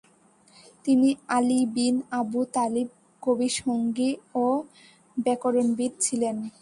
তিনি 0.85 1.09
Ali 1.37 1.59
bin 1.75 1.95
Abu 2.19 2.41
Talib 2.55 2.87
কবি 3.23 3.49
সঙ্গী 3.59 4.11
ও 4.35 4.45
ব্যাকরণবিদ 5.17 5.91
ছিলেন। 6.05 6.35